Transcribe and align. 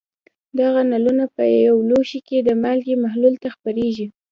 دغه 0.59 0.81
نلونه 0.91 1.25
په 1.35 1.43
یو 1.67 1.77
لوښي 1.89 2.19
کې 2.27 2.37
د 2.41 2.49
مالګې 2.61 2.95
محلول 3.03 3.35
ته 3.41 3.47
خپرېږي. 3.55 4.07